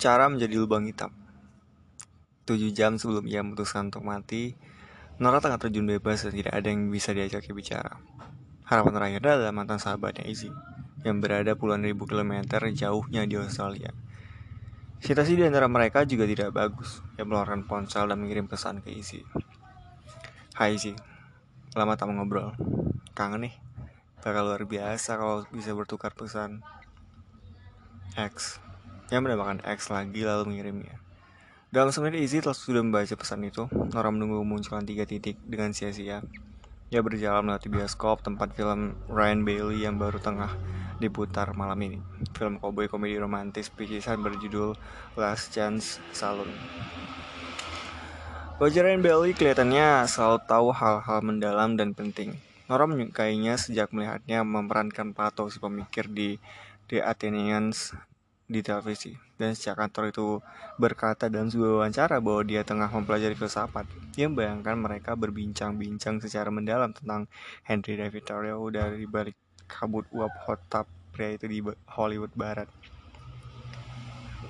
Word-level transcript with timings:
Cara 0.00 0.32
menjadi 0.32 0.56
lubang 0.56 0.88
hitam. 0.88 1.12
Tujuh 2.48 2.72
jam 2.72 2.96
sebelum 2.96 3.28
ia 3.28 3.44
memutuskan 3.44 3.92
untuk 3.92 4.00
mati, 4.00 4.56
Nora 5.20 5.44
tengah 5.44 5.60
terjun 5.60 5.84
bebas 5.84 6.24
dan 6.24 6.32
tidak 6.32 6.56
ada 6.56 6.72
yang 6.72 6.88
bisa 6.88 7.12
diajak 7.12 7.44
bicara. 7.52 8.00
Harapan 8.64 8.96
terakhir 8.96 9.20
adalah 9.28 9.52
mantan 9.52 9.76
sahabatnya 9.76 10.24
Izzy, 10.24 10.48
yang 11.04 11.20
berada 11.20 11.52
puluhan 11.52 11.84
ribu 11.84 12.08
kilometer 12.08 12.64
jauhnya 12.72 13.28
di 13.28 13.36
Australia. 13.36 13.92
Situasi 15.04 15.36
di 15.36 15.44
antara 15.44 15.68
mereka 15.68 16.08
juga 16.08 16.24
tidak 16.24 16.56
bagus. 16.56 17.04
Ia 17.20 17.28
mengeluarkan 17.28 17.68
ponsel 17.68 18.08
dan 18.08 18.24
mengirim 18.24 18.48
pesan 18.48 18.80
ke 18.80 18.96
Izzy. 18.96 19.20
Hai 20.56 20.80
Izzy, 20.80 20.96
lama 21.76 22.00
tak 22.00 22.08
mengobrol. 22.08 22.56
Kangen 23.12 23.52
nih, 23.52 23.54
bakal 24.24 24.48
luar 24.48 24.64
biasa 24.64 25.20
kalau 25.20 25.44
bisa 25.52 25.76
bertukar 25.76 26.16
pesan. 26.16 26.64
X 28.16 28.64
yang 29.10 29.26
menambahkan 29.26 29.66
X 29.66 29.90
lagi 29.90 30.22
lalu 30.22 30.54
mengirimnya. 30.54 30.96
Dalam 31.70 31.94
semenit 31.94 32.18
Izzy 32.22 32.42
telah 32.42 32.54
sudah 32.54 32.82
membaca 32.82 33.14
pesan 33.14 33.46
itu, 33.46 33.70
Nora 33.70 34.10
menunggu 34.10 34.42
munculan 34.42 34.82
tiga 34.82 35.06
titik 35.06 35.38
dengan 35.46 35.70
sia-sia. 35.70 36.18
Ia 36.90 37.00
berjalan 37.06 37.46
melewati 37.46 37.70
bioskop 37.70 38.26
tempat 38.26 38.50
film 38.58 38.98
Ryan 39.06 39.46
Bailey 39.46 39.86
yang 39.86 39.94
baru 39.94 40.18
tengah 40.18 40.50
diputar 40.98 41.54
malam 41.54 41.78
ini. 41.86 41.98
Film 42.34 42.58
cowboy 42.58 42.90
komedi 42.90 43.14
romantis 43.22 43.70
picisan 43.70 44.18
berjudul 44.18 44.74
Last 45.14 45.54
Chance 45.54 46.02
Saloon. 46.10 46.50
Wajah 48.58 48.82
Ryan 48.82 49.02
Bailey 49.06 49.32
kelihatannya 49.38 50.10
selalu 50.10 50.38
tahu 50.50 50.74
hal-hal 50.74 51.18
mendalam 51.22 51.78
dan 51.78 51.94
penting. 51.94 52.34
Nora 52.66 52.90
menyukainya 52.90 53.54
sejak 53.54 53.94
melihatnya 53.94 54.42
memerankan 54.42 55.14
Plato 55.14 55.46
si 55.54 55.62
pemikir 55.62 56.10
di 56.10 56.42
The 56.90 57.06
Athenians 57.06 57.94
di 58.50 58.66
televisi 58.66 59.14
dan 59.38 59.54
sejak 59.54 59.78
kantor 59.78 60.10
itu 60.10 60.26
berkata 60.74 61.30
dalam 61.30 61.46
sebuah 61.46 61.86
wawancara 61.86 62.18
bahwa 62.18 62.42
dia 62.42 62.66
tengah 62.66 62.90
mempelajari 62.90 63.38
filsafat 63.38 63.86
dia 64.10 64.26
membayangkan 64.26 64.74
mereka 64.74 65.14
berbincang-bincang 65.14 66.18
secara 66.18 66.50
mendalam 66.50 66.90
tentang 66.90 67.30
Henry 67.62 67.94
David 67.94 68.26
Thoreau 68.26 68.66
dari 68.74 69.06
balik 69.06 69.38
kabut 69.70 70.10
uap 70.10 70.34
hot 70.50 70.60
tub 70.66 70.90
pria 71.14 71.38
itu 71.38 71.46
di 71.46 71.62
Hollywood 71.94 72.34
Barat 72.34 72.66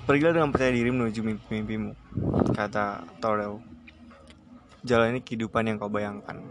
Pergilah 0.01 0.33
dengan 0.33 0.49
percaya 0.49 0.73
diri 0.73 0.89
menuju 0.89 1.21
mimpi-mimpimu, 1.21 1.93
kata 2.57 3.05
Thoreau. 3.21 3.61
Jalani 4.81 5.21
kehidupan 5.21 5.69
yang 5.69 5.77
kau 5.77 5.93
bayangkan. 5.93 6.41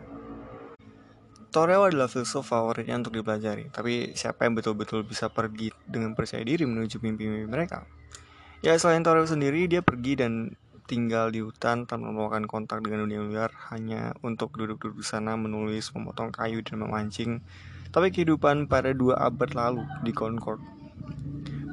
Toreo 1.51 1.83
adalah 1.91 2.07
filsuf 2.07 2.47
favoritnya 2.47 2.95
untuk 2.95 3.19
dipelajari, 3.19 3.75
tapi 3.75 4.15
siapa 4.15 4.47
yang 4.47 4.55
betul-betul 4.55 5.03
bisa 5.03 5.27
pergi 5.27 5.75
dengan 5.83 6.15
percaya 6.15 6.47
diri 6.47 6.63
menuju 6.63 7.03
mimpi-mimpi 7.03 7.51
mereka? 7.51 7.91
Ya 8.63 8.79
selain 8.79 9.03
Toreo 9.03 9.27
sendiri, 9.27 9.67
dia 9.67 9.83
pergi 9.83 10.15
dan 10.15 10.55
tinggal 10.87 11.35
di 11.35 11.43
hutan 11.43 11.91
tanpa 11.91 12.11
melakukan 12.11 12.47
kontak 12.47 12.87
dengan 12.87 13.07
dunia 13.07 13.23
luar 13.23 13.51
hanya 13.75 14.15
untuk 14.23 14.55
duduk-duduk 14.55 15.03
di 15.03 15.07
sana 15.07 15.35
menulis, 15.35 15.91
memotong 15.91 16.31
kayu 16.31 16.63
dan 16.63 16.83
memancing. 16.87 17.43
Tapi 17.91 18.15
kehidupan 18.15 18.71
pada 18.71 18.95
dua 18.95 19.19
abad 19.19 19.51
lalu 19.51 19.83
di 20.07 20.15
Concord, 20.15 20.63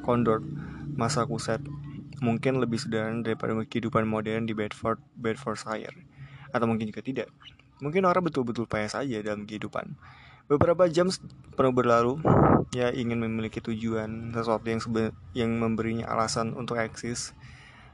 Condor, 0.02 0.42
Massachusetts 0.98 1.70
mungkin 2.18 2.58
lebih 2.58 2.82
sederhana 2.82 3.22
daripada 3.22 3.54
kehidupan 3.54 4.10
modern 4.10 4.50
di 4.50 4.58
Bedford, 4.58 4.98
Bedfordshire. 5.14 5.94
Atau 6.50 6.66
mungkin 6.66 6.90
juga 6.90 7.06
tidak. 7.06 7.30
Mungkin 7.78 8.10
orang 8.10 8.26
betul-betul 8.26 8.66
payah 8.66 8.90
saja 8.90 9.22
dalam 9.22 9.46
kehidupan. 9.46 9.94
Beberapa 10.48 10.88
jam 10.88 11.12
penuh 11.54 11.74
berlalu, 11.76 12.24
ya 12.72 12.90
ingin 12.90 13.20
memiliki 13.20 13.60
tujuan, 13.60 14.32
sesuatu 14.32 14.64
yang 14.64 14.82
yang 15.36 15.52
memberinya 15.60 16.08
alasan 16.08 16.56
untuk 16.56 16.80
eksis, 16.80 17.36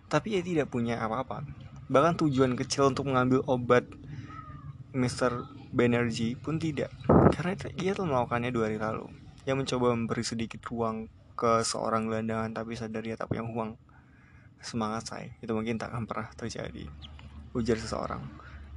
tapi 0.07 0.37
ia 0.37 0.41
tidak 0.45 0.69
punya 0.69 1.01
apa-apa. 1.01 1.43
Bahkan 1.89 2.21
tujuan 2.21 2.53
kecil 2.53 2.93
untuk 2.93 3.09
mengambil 3.09 3.41
obat 3.49 3.89
Mr. 4.93 5.49
Banerjee 5.73 6.37
pun 6.37 6.61
tidak, 6.61 6.93
karena 7.33 7.57
ia 7.81 7.97
telah 7.97 8.07
melakukannya 8.13 8.53
dua 8.53 8.69
hari 8.69 8.77
lalu. 8.77 9.09
Yang 9.43 9.57
mencoba 9.65 9.85
memberi 9.97 10.23
sedikit 10.23 10.61
ruang 10.69 11.09
ke 11.33 11.65
seorang 11.65 12.05
gelandangan 12.05 12.53
tapi 12.53 12.77
sadar 12.77 13.01
ia 13.03 13.17
tak 13.17 13.33
punya 13.33 13.43
uang. 13.43 13.75
Semangat 14.63 15.09
saya, 15.09 15.33
itu 15.41 15.51
mungkin 15.51 15.75
tak 15.75 15.91
akan 15.91 16.05
pernah 16.07 16.29
terjadi. 16.37 16.87
Ujar 17.57 17.75
seseorang. 17.81 18.21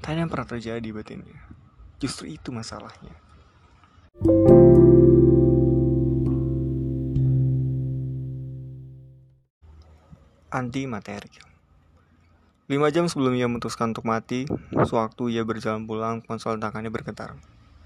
Tak 0.02 0.14
ada 0.14 0.20
yang 0.24 0.30
pernah 0.30 0.48
terjadi 0.48 0.88
batinnya. 0.92 1.38
Justru 1.96 2.28
itu 2.28 2.52
masalahnya. 2.52 3.14
Anti 10.52 10.88
materi. 10.88 11.28
Lima 12.66 12.90
jam 12.90 13.06
sebelum 13.06 13.36
ia 13.38 13.46
memutuskan 13.46 13.94
untuk 13.94 14.08
mati, 14.10 14.48
sewaktu 14.74 15.30
ia 15.30 15.46
berjalan 15.46 15.86
pulang, 15.86 16.18
ponsel 16.24 16.58
tangannya 16.58 16.90
bergetar. 16.90 17.38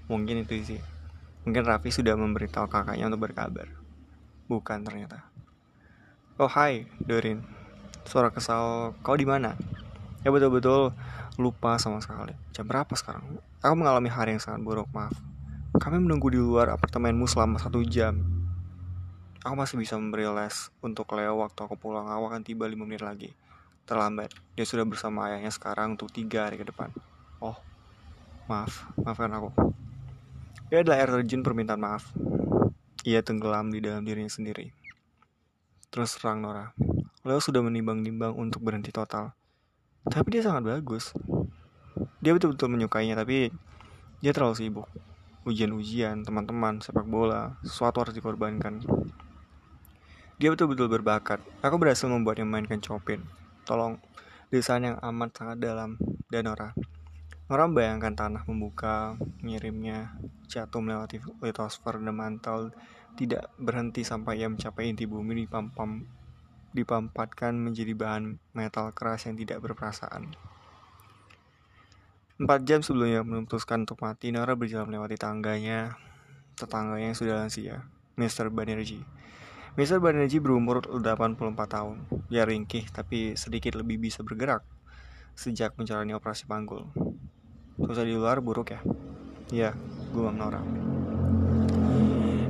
Mungkin 0.09 0.41
itu 0.41 0.57
sih. 0.63 0.81
Mungkin 1.45 1.65
Raffi 1.65 1.93
sudah 1.93 2.17
memberitahu 2.17 2.65
kakaknya 2.65 3.09
untuk 3.09 3.29
berkabar. 3.29 3.69
Bukan 4.49 4.81
ternyata. 4.81 5.25
Oh 6.41 6.49
hai, 6.49 6.89
Dorin. 7.01 7.45
Suara 8.09 8.33
kesal, 8.33 8.97
kau 9.05 9.13
di 9.13 9.29
mana? 9.29 9.53
Ya 10.25 10.29
betul-betul 10.33 10.93
lupa 11.39 11.79
sama 11.79 12.03
sekali. 12.03 12.35
Jam 12.51 12.67
berapa 12.67 12.91
sekarang? 12.97 13.39
Aku 13.63 13.73
mengalami 13.77 14.11
hari 14.11 14.35
yang 14.35 14.43
sangat 14.43 14.65
buruk, 14.65 14.89
maaf. 14.91 15.13
Kami 15.77 16.03
menunggu 16.03 16.27
di 16.33 16.39
luar 16.41 16.75
apartemenmu 16.75 17.23
selama 17.29 17.55
satu 17.55 17.79
jam. 17.87 18.19
Aku 19.41 19.55
masih 19.55 19.79
bisa 19.79 19.95
memberi 19.95 20.27
les 20.27 20.69
untuk 20.83 21.07
Leo 21.15 21.39
waktu 21.39 21.59
aku 21.63 21.79
pulang. 21.79 22.11
Aku 22.11 22.27
akan 22.27 22.43
tiba 22.43 22.67
lima 22.67 22.83
menit 22.83 23.01
lagi. 23.01 23.31
Terlambat. 23.87 24.35
Dia 24.53 24.65
sudah 24.67 24.85
bersama 24.85 25.31
ayahnya 25.31 25.49
sekarang 25.49 25.95
untuk 25.97 26.11
tiga 26.11 26.45
hari 26.45 26.59
ke 26.59 26.67
depan. 26.67 26.91
Oh, 27.41 27.57
maaf. 28.45 28.85
Maafkan 29.01 29.33
aku. 29.33 29.49
Dia 30.69 30.85
adalah 30.85 31.01
air 31.01 31.09
terjun 31.09 31.41
permintaan 31.41 31.81
maaf. 31.81 32.11
Ia 33.07 33.25
tenggelam 33.25 33.73
di 33.73 33.81
dalam 33.81 34.05
dirinya 34.05 34.29
sendiri. 34.29 34.69
Terus 35.89 36.13
terang 36.19 36.45
Nora. 36.45 36.75
Leo 37.25 37.41
sudah 37.41 37.65
menimbang-nimbang 37.65 38.37
untuk 38.37 38.61
berhenti 38.61 38.93
total 38.93 39.33
tapi 40.07 40.37
dia 40.37 40.43
sangat 40.45 40.65
bagus. 40.65 41.13
Dia 42.23 42.33
betul-betul 42.33 42.71
menyukainya 42.71 43.13
tapi 43.13 43.53
dia 44.23 44.31
terlalu 44.33 44.55
sibuk. 44.57 44.87
Ujian-ujian 45.45 46.21
teman-teman 46.21 46.81
sepak 46.81 47.05
bola 47.05 47.57
sesuatu 47.61 48.05
harus 48.05 48.13
dikorbankan. 48.17 48.81
Dia 50.41 50.49
betul-betul 50.49 50.89
berbakat. 50.89 51.41
Aku 51.61 51.77
berhasil 51.77 52.09
membuatnya 52.09 52.45
memainkan 52.45 52.81
Chopin. 52.81 53.21
Tolong 53.65 54.01
desain 54.51 54.81
yang 54.81 54.97
amat 54.99 55.37
sangat 55.37 55.57
dalam 55.63 55.95
dan 56.27 56.43
Nora 56.43 56.75
Nora 57.51 57.67
membayangkan 57.67 58.15
tanah 58.15 58.43
membuka 58.47 59.19
mengirimnya 59.43 60.15
jatuh 60.47 60.79
melewati 60.79 61.19
litosfer 61.43 61.99
dan 61.99 62.15
mantel 62.15 62.71
tidak 63.19 63.51
berhenti 63.59 64.07
sampai 64.07 64.39
ia 64.39 64.47
mencapai 64.47 64.87
inti 64.87 65.03
bumi 65.03 65.43
di 65.43 65.45
pam-pam 65.47 66.03
dipampatkan 66.71 67.51
menjadi 67.55 67.91
bahan 67.95 68.39
metal 68.55 68.91
keras 68.95 69.27
yang 69.27 69.35
tidak 69.35 69.59
berperasaan. 69.63 70.33
Empat 72.41 72.65
jam 72.65 72.81
sebelumnya 72.81 73.21
memutuskan 73.21 73.85
untuk 73.85 74.01
mati, 74.01 74.33
Nora 74.33 74.57
berjalan 74.57 74.89
melewati 74.89 75.13
tangganya, 75.13 75.99
tetangganya 76.57 77.13
yang 77.13 77.17
sudah 77.19 77.35
lansia, 77.37 77.85
Mr. 78.17 78.49
Banerjee. 78.49 79.05
Mr. 79.77 80.01
Banerjee 80.01 80.41
berumur 80.41 80.81
84 80.83 81.37
tahun. 81.69 82.01
Dia 82.27 82.43
ringkih 82.43 82.89
tapi 82.89 83.37
sedikit 83.37 83.77
lebih 83.77 84.01
bisa 84.01 84.25
bergerak 84.25 84.65
sejak 85.37 85.77
menjalani 85.77 86.17
operasi 86.17 86.49
panggul. 86.49 86.89
Susah 87.79 88.03
di 88.03 88.17
luar 88.17 88.43
buruk 88.43 88.73
ya? 88.73 88.81
Ya, 89.53 89.71
gumam 90.11 90.35
Nora. 90.35 90.59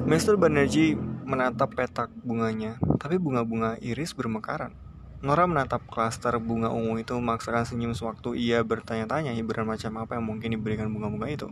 Mr. 0.07 0.39
Banerjee 0.39 0.97
menatap 1.31 1.71
petak 1.71 2.11
bunganya, 2.27 2.75
tapi 2.99 3.15
bunga-bunga 3.15 3.79
iris 3.79 4.11
bermekaran. 4.11 4.75
Nora 5.23 5.47
menatap 5.47 5.87
klaster 5.87 6.35
bunga 6.43 6.67
ungu 6.73 6.99
itu 6.99 7.15
memaksakan 7.15 7.63
senyum 7.63 7.95
sewaktu 7.95 8.35
ia 8.35 8.59
bertanya-tanya 8.65 9.31
hiburan 9.31 9.63
macam 9.63 10.01
apa 10.03 10.19
yang 10.19 10.25
mungkin 10.27 10.51
diberikan 10.51 10.91
bunga-bunga 10.91 11.31
itu. 11.31 11.47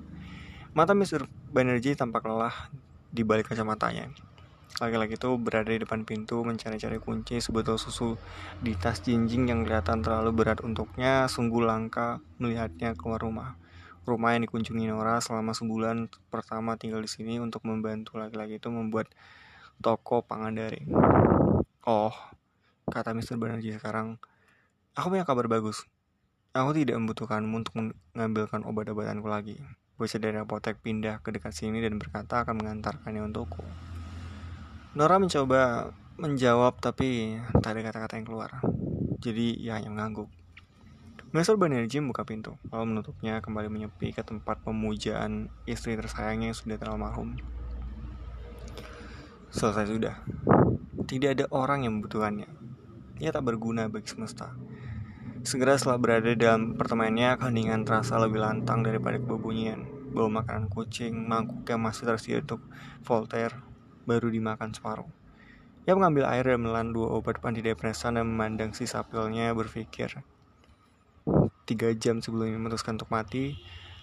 Mata 0.76 0.92
Mr. 0.92 1.24
Banerjee 1.56 1.96
tampak 1.96 2.28
lelah 2.28 2.74
di 3.14 3.24
balik 3.24 3.54
kacamatanya. 3.54 4.12
Laki-laki 4.78 5.18
itu 5.18 5.30
berada 5.42 5.70
di 5.70 5.82
depan 5.82 6.02
pintu 6.02 6.46
mencari-cari 6.46 7.02
kunci 7.02 7.42
sebetul 7.42 7.82
susu 7.82 8.16
di 8.62 8.78
tas 8.78 9.02
jinjing 9.02 9.50
yang 9.50 9.66
kelihatan 9.66 10.06
terlalu 10.06 10.34
berat 10.34 10.62
untuknya. 10.62 11.26
Sungguh 11.26 11.62
langka 11.62 12.22
melihatnya 12.38 12.94
keluar 12.94 13.22
rumah. 13.22 13.58
Rumah 14.08 14.34
yang 14.34 14.50
dikunjungi 14.50 14.90
Nora 14.90 15.22
selama 15.22 15.54
sebulan 15.54 16.10
pertama 16.34 16.74
tinggal 16.80 17.06
di 17.06 17.10
sini 17.12 17.38
untuk 17.38 17.66
membantu 17.70 18.18
laki-laki 18.18 18.58
itu 18.58 18.70
membuat 18.74 19.10
toko 19.80 20.24
Pangandaring. 20.28 20.92
Oh, 21.88 22.12
kata 22.92 23.16
Mr. 23.16 23.40
Banerjee 23.40 23.80
sekarang, 23.80 24.20
aku 24.92 25.16
punya 25.16 25.24
kabar 25.24 25.48
bagus. 25.48 25.88
Aku 26.52 26.76
tidak 26.76 27.00
membutuhkanmu 27.00 27.64
untuk 27.64 27.74
mengambilkan 27.80 28.68
obat-obatanku 28.68 29.28
lagi. 29.32 29.56
Bocah 29.96 30.20
dari 30.20 30.40
apotek 30.40 30.84
pindah 30.84 31.24
ke 31.24 31.32
dekat 31.32 31.56
sini 31.56 31.80
dan 31.80 31.96
berkata 31.96 32.44
akan 32.44 32.60
mengantarkannya 32.60 33.24
untukku. 33.24 33.64
Nora 35.00 35.22
mencoba 35.22 35.94
menjawab 36.20 36.84
tapi 36.84 37.40
tak 37.64 37.80
ada 37.80 37.82
kata-kata 37.88 38.20
yang 38.20 38.28
keluar. 38.28 38.52
Jadi 39.24 39.56
ia 39.64 39.80
hanya 39.80 39.92
mengangguk. 39.92 40.28
Master 41.30 41.62
Banerjee 41.62 42.02
buka 42.02 42.26
pintu, 42.26 42.58
lalu 42.74 42.98
menutupnya 42.98 43.38
kembali 43.38 43.70
menyepi 43.70 44.10
ke 44.18 44.26
tempat 44.26 44.66
pemujaan 44.66 45.54
istri 45.70 45.94
tersayangnya 45.94 46.52
yang 46.52 46.58
sudah 46.58 46.82
almarhum. 46.90 47.38
Selesai 49.50 49.90
sudah. 49.90 50.16
Tidak 51.10 51.30
ada 51.34 51.46
orang 51.50 51.82
yang 51.82 51.98
membutuhkannya. 51.98 52.46
Ia 53.18 53.34
tak 53.34 53.50
berguna 53.50 53.90
bagi 53.90 54.06
semesta. 54.06 54.54
Segera 55.42 55.74
setelah 55.74 55.98
berada 55.98 56.32
dalam 56.38 56.78
pertemanannya, 56.78 57.34
keheningan 57.42 57.82
terasa 57.82 58.22
lebih 58.22 58.46
lantang 58.46 58.86
daripada 58.86 59.18
kebunyian. 59.18 59.90
Bau 60.14 60.30
makanan 60.30 60.70
kucing, 60.70 61.26
mangkuk 61.26 61.66
yang 61.66 61.82
masih 61.82 62.06
tersedia 62.06 62.46
untuk 62.46 62.62
Voltaire, 63.02 63.58
baru 64.06 64.30
dimakan 64.30 64.70
separuh. 64.70 65.10
Ia 65.90 65.98
mengambil 65.98 66.30
air 66.30 66.46
dan 66.46 66.62
menelan 66.62 66.94
dua 66.94 67.10
obat 67.18 67.42
antidepresan 67.42 68.22
dan 68.22 68.30
memandang 68.30 68.78
sisa 68.78 69.02
pilnya 69.02 69.50
berpikir, 69.58 70.22
tiga 71.66 71.90
jam 71.98 72.22
sebelum 72.22 72.54
memutuskan 72.54 73.02
untuk 73.02 73.10
mati, 73.10 73.58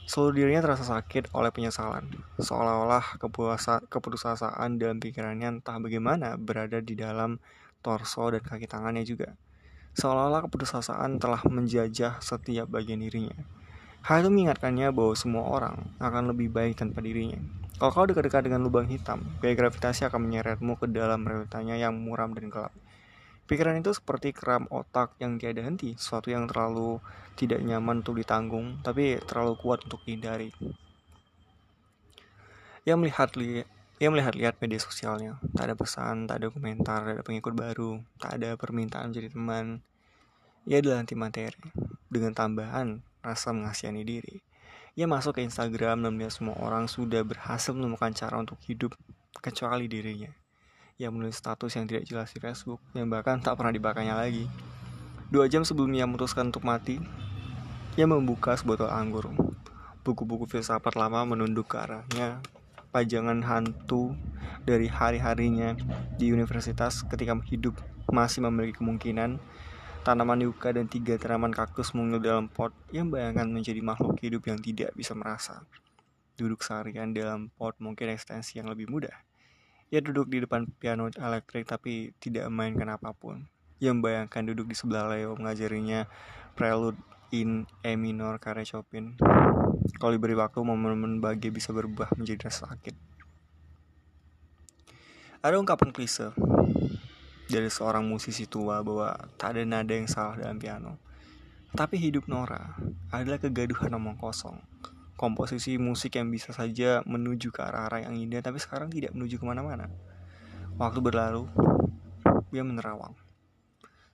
seluruh 0.07 0.39
dirinya 0.39 0.63
terasa 0.63 0.87
sakit 0.87 1.35
oleh 1.35 1.51
penyesalan. 1.51 2.07
Seolah-olah 2.39 3.19
keputusasaan 3.91 4.79
dalam 4.79 5.03
pikirannya 5.03 5.59
entah 5.59 5.83
bagaimana 5.83 6.39
berada 6.39 6.79
di 6.79 6.95
dalam 6.95 7.43
torso 7.83 8.31
dan 8.31 8.39
kaki 8.39 8.71
tangannya 8.71 9.03
juga. 9.03 9.35
Seolah-olah 9.99 10.47
keputusasaan 10.47 11.19
telah 11.19 11.43
menjajah 11.43 12.23
setiap 12.23 12.71
bagian 12.71 13.03
dirinya. 13.03 13.35
Hal 14.07 14.23
itu 14.23 14.31
mengingatkannya 14.31 14.95
bahwa 14.95 15.19
semua 15.19 15.45
orang 15.51 15.91
akan 15.99 16.31
lebih 16.31 16.55
baik 16.55 16.79
tanpa 16.79 17.03
dirinya. 17.03 17.43
Kalau 17.77 17.91
kau 17.91 18.07
dekat-dekat 18.07 18.47
dengan 18.47 18.63
lubang 18.63 18.87
hitam, 18.87 19.27
gaya 19.43 19.59
gravitasi 19.59 20.07
akan 20.07 20.31
menyeretmu 20.31 20.79
ke 20.79 20.87
dalam 20.87 21.27
realitanya 21.27 21.75
yang 21.75 21.99
muram 21.99 22.31
dan 22.33 22.47
gelap. 22.47 22.71
Pikiran 23.47 23.79
itu 23.79 23.95
seperti 23.95 24.35
keram 24.35 24.67
otak 24.75 25.15
yang 25.23 25.39
tiada 25.39 25.63
henti, 25.63 25.95
sesuatu 25.95 26.35
yang 26.35 26.51
terlalu 26.51 26.99
tidak 27.39 27.63
nyaman 27.63 28.03
untuk 28.03 28.19
ditanggung, 28.19 28.83
tapi 28.83 29.23
terlalu 29.23 29.55
kuat 29.55 29.87
untuk 29.87 30.03
dihindari. 30.03 30.51
Ia 32.83 32.99
melihat 32.99 33.39
li 33.39 33.63
ia 34.03 34.09
melihat-lihat 34.13 34.59
media 34.59 34.83
sosialnya. 34.83 35.39
Tak 35.55 35.73
ada 35.73 35.75
pesan, 35.79 36.27
tak 36.27 36.43
ada 36.43 36.47
komentar, 36.51 37.07
tak 37.07 37.15
ada 37.17 37.23
pengikut 37.23 37.55
baru, 37.55 38.03
tak 38.19 38.43
ada 38.43 38.59
permintaan 38.59 39.15
menjadi 39.15 39.31
teman. 39.33 39.79
Ia 40.67 40.83
adalah 40.83 41.07
anti 41.07 41.15
materi, 41.15 41.71
dengan 42.11 42.35
tambahan 42.35 42.99
rasa 43.23 43.55
mengasihani 43.55 44.03
diri. 44.03 44.43
Ia 44.99 45.07
masuk 45.07 45.39
ke 45.39 45.47
Instagram 45.47 46.03
dan 46.03 46.19
melihat 46.19 46.35
semua 46.35 46.59
orang 46.59 46.91
sudah 46.91 47.23
berhasil 47.23 47.71
menemukan 47.73 48.11
cara 48.11 48.43
untuk 48.43 48.59
hidup 48.67 48.99
kecuali 49.39 49.87
dirinya 49.87 50.35
yang 50.97 51.13
menulis 51.13 51.37
status 51.37 51.77
yang 51.77 51.85
tidak 51.85 52.09
jelas 52.09 52.33
di 52.33 52.41
Facebook 52.41 52.81
yang 52.97 53.13
bahkan 53.13 53.37
tak 53.37 53.61
pernah 53.61 53.73
dibakanya 53.73 54.17
lagi. 54.17 54.49
Dua 55.29 55.45
jam 55.45 55.61
sebelum 55.61 55.93
ia 55.93 56.09
memutuskan 56.09 56.49
untuk 56.49 56.65
mati, 56.65 56.97
ia 58.01 58.09
membuka 58.09 58.57
sebotol 58.57 58.89
anggur. 58.89 59.29
Buku-buku 60.01 60.49
filsafat 60.49 60.97
lama 60.97 61.27
menunduk 61.29 61.69
ke 61.69 61.77
arahnya. 61.77 62.41
Pajangan 62.95 63.45
hantu 63.45 64.17
dari 64.65 64.89
hari-harinya 64.89 65.77
di 66.17 66.33
universitas 66.33 67.05
ketika 67.05 67.37
hidup 67.45 67.77
masih 68.09 68.41
memiliki 68.47 68.81
kemungkinan 68.81 69.37
tanaman 70.07 70.39
yuka 70.39 70.71
dan 70.71 70.87
tiga 70.87 71.19
tanaman 71.19 71.51
kaktus 71.51 71.91
mungil 71.93 72.23
dalam 72.23 72.47
pot 72.47 72.71
yang 72.95 73.11
bayangkan 73.11 73.51
menjadi 73.51 73.83
makhluk 73.83 74.17
hidup 74.23 74.47
yang 74.49 74.63
tidak 74.63 74.95
bisa 74.95 75.13
merasa. 75.13 75.67
Duduk 76.39 76.63
seharian 76.63 77.11
dalam 77.11 77.51
pot 77.53 77.75
mungkin 77.83 78.15
ekstensi 78.15 78.63
yang 78.63 78.71
lebih 78.71 78.87
mudah. 78.87 79.27
Ia 79.95 80.03
duduk 80.03 80.27
di 80.27 80.43
depan 80.43 80.67
piano 80.83 81.07
elektrik 81.07 81.63
tapi 81.63 82.11
tidak 82.19 82.51
memainkan 82.51 82.91
apa 82.91 83.15
pun. 83.15 83.47
Ia 83.79 83.95
membayangkan 83.95 84.43
duduk 84.51 84.67
di 84.67 84.75
sebelah 84.75 85.07
Leo 85.07 85.39
mengajarinya 85.39 86.11
prelude 86.59 86.99
in 87.31 87.71
E 87.87 87.95
minor 87.95 88.43
karya 88.43 88.67
Chopin. 88.67 89.15
Kalau 90.03 90.11
diberi 90.11 90.35
waktu, 90.35 90.59
momen-momen 90.59 91.23
bahagia 91.23 91.55
bisa 91.55 91.71
berubah 91.71 92.11
menjadi 92.19 92.51
rasa 92.51 92.75
sakit. 92.75 92.99
Ada 95.47 95.55
ungkapan 95.63 95.95
klise 95.95 96.35
dari 97.47 97.71
seorang 97.71 98.03
musisi 98.03 98.51
tua 98.51 98.83
bahwa 98.83 99.15
tak 99.39 99.55
ada 99.55 99.63
nada 99.63 99.95
yang 99.95 100.11
salah 100.11 100.35
dalam 100.35 100.59
piano. 100.59 100.99
Tapi 101.71 101.95
hidup 102.03 102.27
Nora 102.27 102.75
adalah 103.15 103.39
kegaduhan 103.39 103.95
omong 103.95 104.19
kosong 104.19 104.59
komposisi 105.17 105.81
musik 105.81 106.21
yang 106.21 106.29
bisa 106.29 106.53
saja 106.53 107.01
menuju 107.09 107.49
ke 107.49 107.61
arah-arah 107.65 108.05
yang 108.05 108.15
indah 108.17 108.45
tapi 108.45 108.61
sekarang 108.61 108.93
tidak 108.93 109.17
menuju 109.17 109.41
ke 109.41 109.45
mana-mana. 109.49 109.89
Waktu 110.77 111.01
berlalu 111.01 111.49
dia 112.53 112.63
menerawang. 112.63 113.17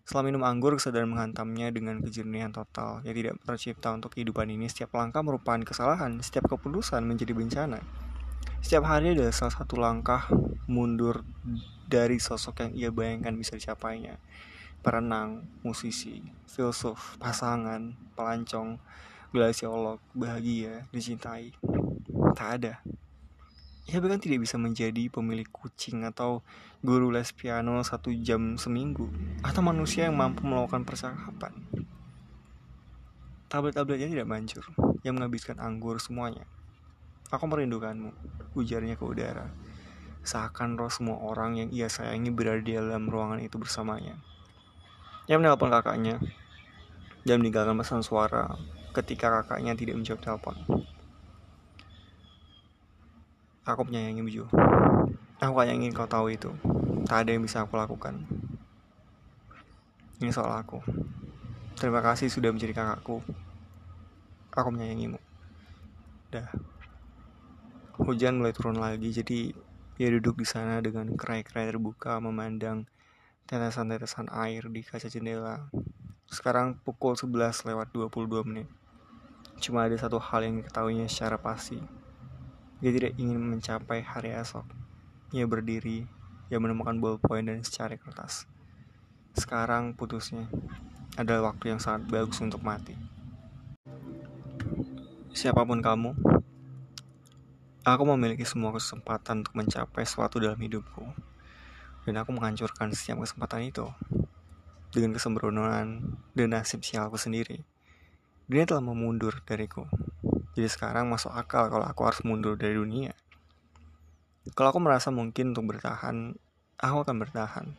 Setelah 0.03 0.35
minum 0.35 0.43
anggur 0.43 0.75
kesadaran 0.75 1.07
menghantamnya 1.11 1.71
dengan 1.71 2.03
kejernihan 2.03 2.51
total 2.51 3.03
yang 3.07 3.15
tidak 3.15 3.35
tercipta 3.47 3.95
untuk 3.95 4.15
kehidupan 4.15 4.51
ini 4.51 4.67
setiap 4.67 4.99
langkah 4.99 5.23
merupakan 5.23 5.63
kesalahan 5.63 6.19
setiap 6.23 6.51
keputusan 6.51 7.07
menjadi 7.07 7.35
bencana. 7.35 7.79
Setiap 8.63 8.87
hari 8.87 9.15
ada 9.15 9.31
salah 9.31 9.55
satu 9.55 9.79
langkah 9.79 10.27
mundur 10.67 11.27
dari 11.87 12.19
sosok 12.19 12.67
yang 12.67 12.73
ia 12.75 12.91
bayangkan 12.91 13.35
bisa 13.35 13.55
dicapainya. 13.59 14.19
Perenang, 14.83 15.47
musisi, 15.63 16.19
filsuf, 16.51 17.15
pasangan, 17.23 17.95
pelancong, 18.19 18.83
glasiolog, 19.33 19.97
bahagia, 20.13 20.85
dicintai. 20.93 21.57
Tak 22.37 22.49
ada. 22.61 22.85
Ia 23.89 23.99
bahkan 23.99 24.21
tidak 24.21 24.45
bisa 24.45 24.61
menjadi 24.61 25.09
pemilik 25.09 25.49
kucing 25.49 26.05
atau 26.05 26.45
guru 26.85 27.09
les 27.09 27.33
piano 27.33 27.81
satu 27.81 28.13
jam 28.13 28.61
seminggu 28.61 29.09
atau 29.41 29.65
manusia 29.65 30.07
yang 30.07 30.21
mampu 30.21 30.45
melakukan 30.45 30.85
percakapan. 30.85 31.51
Tablet-tabletnya 33.49 34.13
tidak 34.13 34.29
mancur, 34.29 34.65
yang 35.01 35.17
menghabiskan 35.17 35.57
anggur 35.61 35.97
semuanya. 35.97 36.45
Aku 37.33 37.49
merindukanmu, 37.49 38.13
ujarnya 38.53 39.01
ke 39.01 39.05
udara. 39.05 39.49
Seakan 40.23 40.77
roh 40.77 40.93
semua 40.93 41.19
orang 41.25 41.57
yang 41.57 41.69
ia 41.73 41.89
sayangi 41.89 42.29
berada 42.29 42.61
di 42.61 42.77
dalam 42.77 43.09
ruangan 43.09 43.41
itu 43.41 43.57
bersamanya. 43.57 44.21
Ia 45.27 45.41
menelpon 45.41 45.73
kakaknya 45.73 46.21
dan 47.25 47.41
meninggalkan 47.41 47.75
pesan 47.81 48.05
suara 48.05 48.55
ketika 48.93 49.41
kakaknya 49.41 49.73
tidak 49.73 49.97
menjawab 49.97 50.21
telepon. 50.21 50.57
Aku 53.63 53.87
menyayangi 53.87 54.23
Buju. 54.27 54.45
Aku 55.39 55.55
hanya 55.63 55.75
ingin 55.75 55.95
kau 55.95 56.07
tahu 56.07 56.35
itu. 56.35 56.51
Tak 57.07 57.27
ada 57.27 57.31
yang 57.35 57.47
bisa 57.47 57.63
aku 57.63 57.79
lakukan. 57.79 58.27
Ini 60.23 60.31
soal 60.31 60.55
aku. 60.55 60.83
Terima 61.79 61.99
kasih 61.99 62.31
sudah 62.31 62.51
menjadi 62.55 62.75
kakakku. 62.75 63.23
Aku 64.55 64.69
menyayangimu. 64.71 65.19
Dah. 66.31 66.51
Hujan 68.03 68.43
mulai 68.43 68.51
turun 68.51 68.83
lagi, 68.83 69.15
jadi 69.15 69.55
dia 69.95 70.09
duduk 70.11 70.43
di 70.43 70.47
sana 70.47 70.83
dengan 70.83 71.15
kerai-kerai 71.15 71.71
terbuka 71.71 72.19
memandang 72.19 72.91
tetesan-tetesan 73.47 74.27
air 74.33 74.67
di 74.67 74.83
kaca 74.83 75.07
jendela. 75.07 75.71
Sekarang 76.27 76.83
pukul 76.83 77.15
11 77.15 77.63
lewat 77.63 77.95
22 77.95 78.43
menit. 78.43 78.82
Cuma 79.63 79.87
ada 79.87 79.95
satu 79.95 80.19
hal 80.19 80.43
yang 80.43 80.59
diketahuinya 80.59 81.07
secara 81.07 81.39
pasti. 81.39 81.79
Dia 82.83 82.91
tidak 82.91 83.15
ingin 83.15 83.39
mencapai 83.39 84.03
hari 84.03 84.35
esok. 84.35 84.67
Ia 85.31 85.47
berdiri, 85.47 86.03
ia 86.51 86.59
menemukan 86.59 86.99
ballpoint 86.99 87.47
dan 87.47 87.63
secari 87.63 87.95
kertas. 87.95 88.51
Sekarang 89.39 89.95
putusnya 89.95 90.51
adalah 91.15 91.55
waktu 91.55 91.71
yang 91.71 91.79
sangat 91.79 92.11
bagus 92.11 92.43
untuk 92.43 92.59
mati. 92.67 92.99
Siapa 95.31 95.63
pun 95.63 95.79
kamu, 95.79 96.11
aku 97.87 98.03
memiliki 98.19 98.43
semua 98.43 98.75
kesempatan 98.75 99.47
untuk 99.47 99.55
mencapai 99.55 100.03
sesuatu 100.03 100.43
dalam 100.43 100.59
hidupku. 100.59 101.07
Dan 102.03 102.19
aku 102.19 102.35
menghancurkan 102.35 102.91
setiap 102.91 103.23
kesempatan 103.23 103.71
itu 103.71 103.87
dengan 104.91 105.15
kesembronoan 105.15 106.19
dan 106.35 106.49
nasib 106.51 106.83
sialku 106.83 107.15
sendiri. 107.15 107.63
Dunia 108.53 108.69
telah 108.69 108.85
memundur 108.85 109.41
dariku. 109.49 109.89
Jadi 110.53 110.69
sekarang 110.69 111.09
masuk 111.09 111.33
akal 111.33 111.73
kalau 111.73 111.89
aku 111.89 112.05
harus 112.05 112.21
mundur 112.21 112.53
dari 112.53 112.77
dunia. 112.77 113.17
Kalau 114.53 114.77
aku 114.77 114.77
merasa 114.77 115.09
mungkin 115.09 115.57
untuk 115.57 115.73
bertahan, 115.73 116.37
aku 116.77 116.97
akan 117.01 117.17
bertahan. 117.17 117.73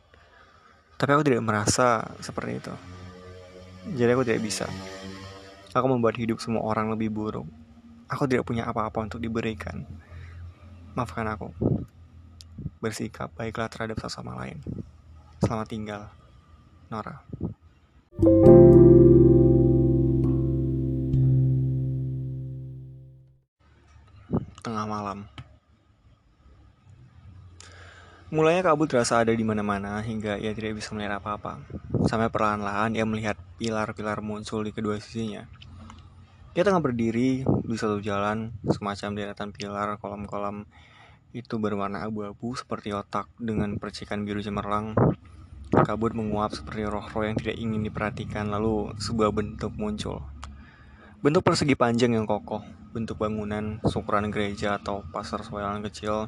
Tapi 0.98 1.10
aku 1.13 1.30
tidak 1.30 1.46
merasa 1.46 2.01
seperti 2.25 2.58
itu. 2.58 2.74
Jadi 3.94 4.18
aku 4.18 4.25
tidak 4.25 4.42
bisa. 4.42 4.65
Aku 5.77 5.86
membuat 5.86 6.18
hidup 6.18 6.42
semua 6.42 6.65
orang 6.65 6.89
lebih 6.89 7.13
buruk. 7.13 7.46
Aku 8.10 8.25
tidak 8.25 8.50
punya 8.50 8.65
apa-apa 8.65 9.06
untuk 9.06 9.22
diberikan. 9.22 9.86
Maafkan 10.98 11.30
aku. 11.30 11.53
Bersikap 12.82 13.30
baiklah 13.38 13.70
terhadap 13.70 14.01
sesama 14.01 14.42
lain. 14.42 14.58
Selamat 15.38 15.70
tinggal. 15.70 16.10
Nora. 16.89 17.22
Tengah 24.63 24.88
malam. 24.88 25.27
Mulanya 28.32 28.72
kabut 28.72 28.88
terasa 28.88 29.20
ada 29.20 29.36
di 29.36 29.43
mana-mana 29.43 30.00
hingga 30.00 30.39
ia 30.39 30.55
tidak 30.55 30.79
bisa 30.79 30.96
melihat 30.96 31.20
apa-apa. 31.20 31.62
Sampai 32.08 32.32
perlahan-lahan 32.32 32.96
ia 32.96 33.03
melihat 33.03 33.38
pilar-pilar 33.60 34.24
muncul 34.24 34.63
di 34.63 34.72
kedua 34.72 34.98
sisinya. 35.03 35.46
Ia 36.55 36.63
tengah 36.65 36.82
berdiri 36.82 37.43
di 37.43 37.75
satu 37.77 38.00
jalan, 38.00 38.55
semacam 38.65 39.10
deretan 39.13 39.53
pilar 39.53 40.00
kolam-kolam 40.01 40.65
itu 41.36 41.60
berwarna 41.60 42.08
abu-abu 42.08 42.58
seperti 42.58 42.96
otak 42.96 43.29
dengan 43.38 43.77
percikan 43.77 44.24
biru 44.24 44.39
cemerlang. 44.41 44.98
Kabut 45.74 46.15
menguap 46.15 46.55
seperti 46.55 46.88
roh-roh 46.88 47.25
yang 47.27 47.38
tidak 47.38 47.58
ingin 47.60 47.84
diperhatikan, 47.84 48.48
lalu 48.50 48.96
sebuah 48.98 49.29
bentuk 49.29 49.75
muncul. 49.77 50.32
Bentuk 51.24 51.39
persegi 51.48 51.72
panjang 51.80 52.20
yang 52.20 52.27
kokoh, 52.27 52.60
bentuk 52.92 53.15
bangunan, 53.15 53.80
ukuran 53.80 54.27
gereja 54.27 54.75
atau 54.75 55.08
pasar 55.08 55.39
soalan 55.39 55.80
kecil, 55.88 56.27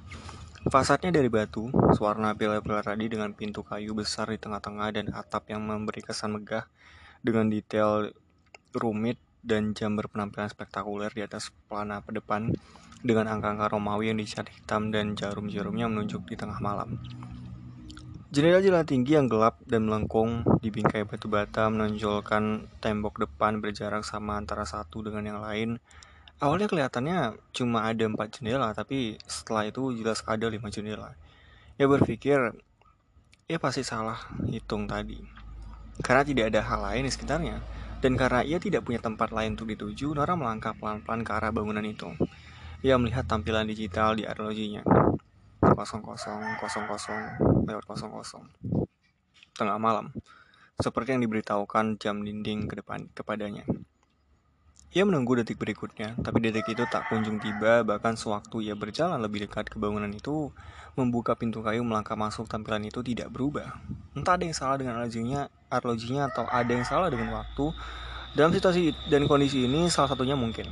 Fasadnya 0.65 1.11
dari 1.11 1.29
batu, 1.29 1.69
sewarna 1.93 2.31
pilar-pilar 2.33 2.81
tadi 2.81 3.05
dengan 3.05 3.35
pintu 3.35 3.61
kayu 3.61 3.93
besar 3.93 4.31
di 4.31 4.39
tengah-tengah 4.39 4.95
dan 4.95 5.11
atap 5.11 5.51
yang 5.51 5.61
memberi 5.61 5.99
kesan 6.01 6.39
megah 6.39 6.65
dengan 7.21 7.51
detail 7.51 8.09
rumit 8.73 9.19
dan 9.45 9.77
jam 9.77 9.93
berpenampilan 9.93 10.49
spektakuler 10.49 11.13
di 11.13 11.21
atas 11.21 11.53
pelana 11.69 12.01
depan 12.07 12.49
dengan 13.05 13.29
angka-angka 13.35 13.77
Romawi 13.77 14.09
yang 14.09 14.17
dicat 14.17 14.49
hitam 14.49 14.89
dan 14.89 15.13
jarum-jarumnya 15.13 15.85
menunjuk 15.85 16.25
di 16.25 16.33
tengah 16.33 16.57
malam. 16.57 16.97
Jendela-jendela 18.35 18.83
tinggi 18.83 19.15
yang 19.15 19.31
gelap 19.31 19.63
dan 19.63 19.87
melengkung 19.87 20.43
di 20.59 20.67
bingkai 20.67 21.07
batu 21.07 21.31
bata 21.31 21.71
menonjolkan 21.71 22.67
tembok 22.83 23.23
depan 23.23 23.63
berjarak 23.63 24.03
sama 24.03 24.35
antara 24.35 24.67
satu 24.67 25.07
dengan 25.07 25.23
yang 25.23 25.39
lain 25.39 25.79
Awalnya 26.35 26.67
kelihatannya 26.67 27.39
cuma 27.55 27.87
ada 27.87 28.03
empat 28.03 28.39
jendela, 28.39 28.75
tapi 28.75 29.15
setelah 29.23 29.71
itu 29.71 29.95
jelas 29.95 30.19
ada 30.27 30.51
lima 30.51 30.67
jendela. 30.67 31.15
Ya 31.79 31.87
berpikir, 31.87 32.59
ya 33.47 33.55
pasti 33.55 33.87
salah 33.87 34.19
hitung 34.43 34.83
tadi. 34.83 35.15
Karena 36.03 36.27
tidak 36.27 36.51
ada 36.51 36.59
hal 36.67 36.79
lain 36.91 37.07
di 37.07 37.11
sekitarnya. 37.15 37.63
Dan 38.03 38.19
karena 38.19 38.43
ia 38.43 38.59
tidak 38.59 38.83
punya 38.83 38.99
tempat 38.99 39.31
lain 39.31 39.55
untuk 39.55 39.71
dituju, 39.71 40.11
Nora 40.11 40.35
melangkah 40.35 40.75
pelan-pelan 40.75 41.23
ke 41.23 41.31
arah 41.31 41.55
bangunan 41.55 41.87
itu. 41.87 42.11
Ia 42.83 42.99
melihat 42.99 43.23
tampilan 43.31 43.71
digital 43.71 44.19
di 44.19 44.27
arlojinya. 44.27 44.83
0000 45.75 47.67
lewat 47.67 47.83
00. 47.83 49.59
Tengah 49.59 49.77
malam. 49.79 50.15
Seperti 50.79 51.15
yang 51.15 51.23
diberitahukan 51.23 51.99
jam 51.99 52.23
dinding 52.23 52.67
ke 52.67 52.79
depan 52.79 53.07
kepadanya. 53.11 53.63
Ia 54.95 55.03
menunggu 55.03 55.35
detik 55.35 55.59
berikutnya, 55.59 56.15
tapi 56.23 56.39
detik 56.39 56.71
itu 56.71 56.87
tak 56.87 57.11
kunjung 57.11 57.35
tiba, 57.43 57.83
bahkan 57.83 58.15
sewaktu 58.15 58.63
ia 58.63 58.79
berjalan 58.79 59.19
lebih 59.19 59.43
dekat 59.43 59.67
ke 59.67 59.75
bangunan 59.75 60.07
itu, 60.07 60.55
membuka 60.95 61.35
pintu 61.35 61.59
kayu 61.59 61.83
melangkah 61.83 62.15
masuk 62.15 62.47
tampilan 62.47 62.79
itu 62.87 63.03
tidak 63.03 63.27
berubah. 63.27 63.75
Entah 64.15 64.39
ada 64.39 64.47
yang 64.47 64.55
salah 64.55 64.79
dengan 64.79 64.95
arlojinya, 65.03 65.51
arlojinya 65.67 66.31
atau 66.31 66.47
ada 66.47 66.71
yang 66.71 66.87
salah 66.87 67.11
dengan 67.11 67.35
waktu. 67.35 67.75
Dalam 68.39 68.55
situasi 68.55 68.95
dan 69.11 69.27
kondisi 69.27 69.67
ini, 69.67 69.91
salah 69.91 70.15
satunya 70.15 70.39
mungkin. 70.39 70.71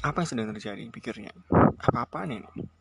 Apa 0.00 0.24
yang 0.24 0.28
sedang 0.32 0.48
terjadi, 0.56 0.88
pikirnya. 0.88 1.36
Apa-apaan 1.76 2.40
ini? 2.40 2.79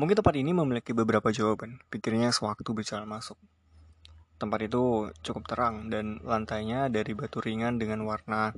Mungkin 0.00 0.16
tempat 0.16 0.32
ini 0.32 0.56
memiliki 0.56 0.96
beberapa 0.96 1.28
jawaban, 1.28 1.76
pikirnya 1.92 2.32
sewaktu 2.32 2.72
berjalan 2.72 3.04
masuk. 3.04 3.36
Tempat 4.40 4.72
itu 4.72 5.12
cukup 5.20 5.44
terang 5.44 5.92
dan 5.92 6.24
lantainya 6.24 6.88
dari 6.88 7.12
batu 7.12 7.44
ringan 7.44 7.76
dengan 7.76 8.08
warna 8.08 8.56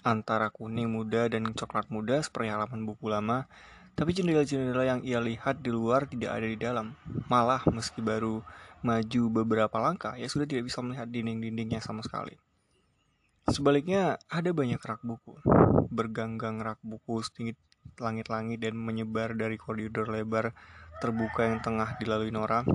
antara 0.00 0.48
kuning 0.48 0.88
muda 0.88 1.28
dan 1.28 1.52
coklat 1.52 1.92
muda 1.92 2.24
seperti 2.24 2.48
halaman 2.48 2.88
buku 2.88 3.04
lama, 3.12 3.44
tapi 4.00 4.16
jendela-jendela 4.16 4.88
yang 4.88 5.04
ia 5.04 5.20
lihat 5.20 5.60
di 5.60 5.68
luar 5.68 6.08
tidak 6.08 6.40
ada 6.40 6.48
di 6.48 6.56
dalam. 6.56 6.96
Malah 7.28 7.68
meski 7.68 8.00
baru 8.00 8.40
maju 8.80 9.22
beberapa 9.44 9.76
langkah, 9.84 10.16
ia 10.16 10.24
sudah 10.24 10.48
tidak 10.48 10.72
bisa 10.72 10.80
melihat 10.80 11.12
dinding-dindingnya 11.12 11.84
sama 11.84 12.00
sekali. 12.00 12.40
Sebaliknya, 13.44 14.16
ada 14.32 14.56
banyak 14.56 14.80
rak 14.80 15.04
buku. 15.04 15.36
Berganggang 15.92 16.64
rak 16.64 16.80
buku 16.80 17.20
setinggi 17.20 17.52
langit-langit 17.96 18.60
dan 18.60 18.76
menyebar 18.76 19.32
dari 19.32 19.56
koridor 19.56 20.12
lebar 20.12 20.52
terbuka 21.00 21.46
yang 21.48 21.62
tengah 21.64 21.96
dilalui 21.96 22.34
Nora. 22.34 22.66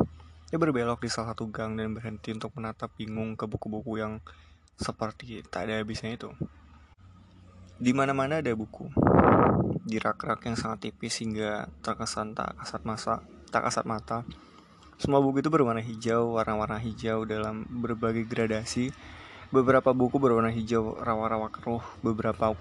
Ia 0.50 0.58
berbelok 0.58 1.04
di 1.04 1.10
salah 1.12 1.34
satu 1.34 1.50
gang 1.50 1.78
dan 1.78 1.94
berhenti 1.94 2.34
untuk 2.34 2.54
menatap 2.58 2.90
bingung 2.98 3.38
ke 3.38 3.46
buku-buku 3.46 4.02
yang 4.02 4.24
seperti 4.80 5.46
tak 5.46 5.70
ada 5.70 5.82
habisnya 5.82 6.14
itu. 6.14 6.30
Di 7.78 7.92
mana-mana 7.92 8.40
ada 8.40 8.54
buku. 8.54 8.88
Di 9.84 10.00
rak-rak 10.00 10.46
yang 10.48 10.56
sangat 10.56 10.88
tipis 10.90 11.20
hingga 11.20 11.68
terkesan 11.84 12.32
tak 12.38 12.56
kasat 12.62 12.82
masa, 12.88 13.14
tak 13.52 13.68
kasat 13.68 13.84
mata. 13.84 14.24
Semua 15.02 15.20
buku 15.20 15.44
itu 15.44 15.50
berwarna 15.52 15.84
hijau, 15.84 16.40
warna-warna 16.40 16.80
hijau 16.80 17.28
dalam 17.28 17.68
berbagai 17.68 18.24
gradasi. 18.24 18.94
Beberapa 19.52 19.92
buku 19.92 20.22
berwarna 20.22 20.54
hijau 20.54 20.96
rawa-rawa 20.96 21.52
keruh, 21.52 21.84
beberapa 22.00 22.56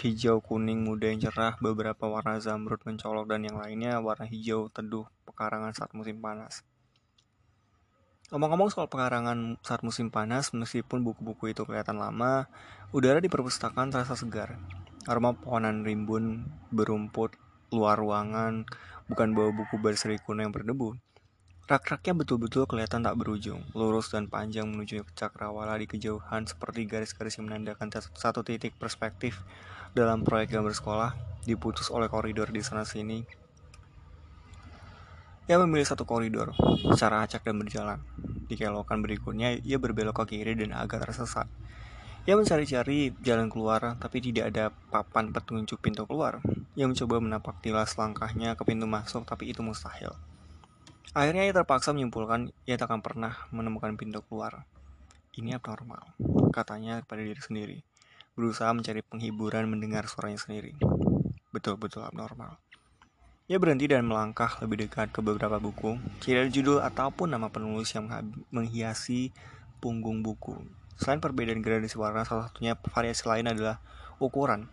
hijau 0.00 0.40
kuning 0.40 0.80
muda 0.80 1.12
yang 1.12 1.20
cerah, 1.20 1.60
beberapa 1.60 2.08
warna 2.08 2.40
zamrud 2.40 2.80
mencolok 2.88 3.28
dan 3.28 3.44
yang 3.44 3.60
lainnya 3.60 4.00
warna 4.00 4.24
hijau 4.24 4.72
teduh 4.72 5.04
pekarangan 5.28 5.76
saat 5.76 5.92
musim 5.92 6.24
panas. 6.24 6.64
Ngomong-ngomong 8.32 8.72
soal 8.72 8.88
pekarangan 8.88 9.60
saat 9.60 9.84
musim 9.84 10.08
panas, 10.08 10.56
meskipun 10.56 11.04
buku-buku 11.04 11.52
itu 11.52 11.66
kelihatan 11.68 12.00
lama, 12.00 12.48
udara 12.96 13.20
di 13.20 13.28
perpustakaan 13.28 13.92
terasa 13.92 14.16
segar. 14.16 14.56
Aroma 15.04 15.36
pohonan 15.36 15.84
rimbun, 15.84 16.48
berumput, 16.72 17.36
luar 17.68 18.00
ruangan, 18.00 18.64
bukan 19.10 19.34
bau 19.36 19.52
buku 19.52 19.76
berseri 19.82 20.16
kuno 20.22 20.46
yang 20.46 20.54
berdebu. 20.54 20.96
Rak-raknya 21.70 22.18
betul-betul 22.18 22.66
kelihatan 22.66 23.06
tak 23.06 23.14
berujung, 23.14 23.62
lurus 23.78 24.10
dan 24.10 24.26
panjang 24.26 24.66
menuju 24.66 25.06
cakrawala 25.14 25.78
di 25.78 25.86
kejauhan 25.86 26.42
seperti 26.42 26.82
garis-garis 26.82 27.38
yang 27.38 27.46
menandakan 27.46 27.94
satu 28.14 28.42
titik 28.42 28.74
perspektif 28.74 29.38
dalam 29.96 30.22
proyek 30.22 30.54
gambar 30.54 30.74
sekolah, 30.74 31.10
diputus 31.44 31.90
oleh 31.90 32.06
koridor 32.06 32.50
di 32.50 32.62
sana-sini 32.62 33.40
ia 35.50 35.58
memilih 35.58 35.82
satu 35.82 36.06
koridor, 36.06 36.54
secara 36.94 37.26
acak 37.26 37.42
dan 37.42 37.58
berjalan. 37.58 37.98
Di 38.46 38.54
kelokan 38.54 39.02
berikutnya, 39.02 39.58
ia 39.58 39.82
berbelok 39.82 40.22
ke 40.22 40.38
kiri 40.38 40.54
dan 40.54 40.70
agak 40.70 41.02
tersesat. 41.02 41.50
Ia 42.22 42.38
mencari-cari 42.38 43.10
jalan 43.18 43.50
keluar, 43.50 43.98
tapi 43.98 44.22
tidak 44.22 44.54
ada 44.54 44.70
papan 44.70 45.34
petunjuk 45.34 45.82
pintu 45.82 46.06
keluar. 46.06 46.38
Ia 46.78 46.86
mencoba 46.86 47.18
menapak 47.18 47.58
tilas 47.66 47.98
langkahnya 47.98 48.54
ke 48.54 48.62
pintu 48.62 48.86
masuk, 48.86 49.26
tapi 49.26 49.50
itu 49.50 49.58
mustahil. 49.58 50.14
Akhirnya 51.18 51.42
ia 51.42 51.50
terpaksa 51.50 51.90
menyimpulkan 51.90 52.54
ia 52.70 52.78
tak 52.78 52.86
akan 52.86 53.02
pernah 53.02 53.34
menemukan 53.50 53.98
pintu 53.98 54.22
keluar. 54.30 54.62
Ini 55.34 55.58
abnormal, 55.58 56.14
katanya 56.54 57.02
pada 57.02 57.26
diri 57.26 57.42
sendiri. 57.42 57.89
Berusaha 58.40 58.72
mencari 58.72 59.04
penghiburan 59.04 59.68
mendengar 59.68 60.08
suaranya 60.08 60.40
sendiri. 60.40 60.72
Betul-betul 61.52 62.00
abnormal. 62.00 62.56
Ia 63.52 63.60
berhenti 63.60 63.84
dan 63.84 64.08
melangkah 64.08 64.56
lebih 64.64 64.88
dekat 64.88 65.12
ke 65.12 65.20
beberapa 65.20 65.60
buku. 65.60 66.00
Tidak 66.24 66.48
judul 66.48 66.80
ataupun 66.80 67.36
nama 67.36 67.52
penulis 67.52 67.92
yang 67.92 68.08
menghiasi 68.48 69.28
punggung 69.76 70.24
buku. 70.24 70.56
Selain 70.96 71.20
perbedaan 71.20 71.60
gradasi 71.60 72.00
warna, 72.00 72.24
salah 72.24 72.48
satunya 72.48 72.80
variasi 72.80 73.28
lain 73.28 73.52
adalah 73.52 73.76
ukuran. 74.16 74.72